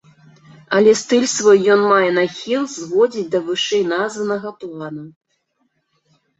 [0.77, 5.09] Але стыль свой ён мае нахіл зводзіць да вышэйназванага плана.